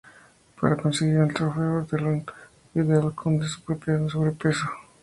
[0.59, 2.11] Para conseguir el trofeo ron deberá
[2.73, 4.65] ayudar al Conde con su problema de sobrepeso.